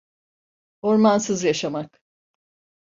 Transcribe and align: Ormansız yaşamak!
Ormansız 0.81 1.43
yaşamak! 1.43 2.01